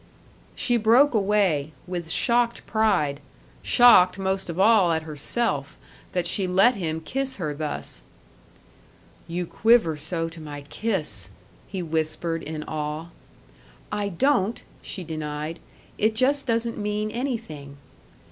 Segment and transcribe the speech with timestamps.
[0.55, 3.19] She broke away, with shocked pride
[3.61, 5.77] shocked most of all at herself,
[6.13, 8.01] that she let him kiss her thus.
[9.27, 11.29] "You quiver so to my kiss!"
[11.67, 13.09] he whispered, in awe.
[13.91, 15.59] "I don't!" she denied.
[15.99, 17.77] "It just doesn't mean anything."